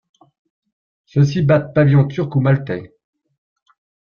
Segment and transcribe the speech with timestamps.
[1.05, 2.91] Ceux-ci battent pavillon turc ou maltais.